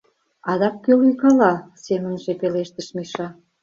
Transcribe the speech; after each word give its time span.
«Адак 0.51 0.75
кӧ 0.83 0.91
лӱйкала?»— 0.99 1.53
семынже 1.85 2.31
пелештыш 2.39 2.87
Миша. 2.95 3.27